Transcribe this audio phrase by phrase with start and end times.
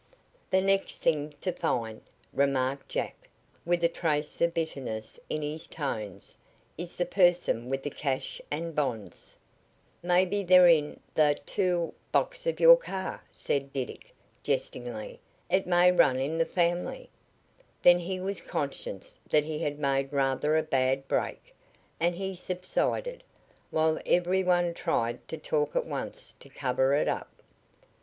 [0.49, 2.01] "The next thing to find,"
[2.33, 3.29] remarked jack,
[3.67, 6.35] with a trace of bitterness in his tones,
[6.75, 9.37] "is the person with the cash and the bonds."
[10.01, 14.11] "Maybe they're in the tool box of your car," said Diddick
[14.41, 15.19] jestingly.
[15.51, 17.11] "It may run in the family"
[17.83, 21.53] Then he was conscious that he had made rather a bad "break,"
[21.99, 23.21] and he subsided,
[23.69, 27.43] while every one tried to talk at once to cover it up.